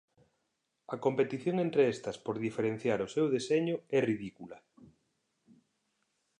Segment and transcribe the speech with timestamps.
[0.93, 4.57] A competición entre estas por diferenciar o seu deseño é ridícula.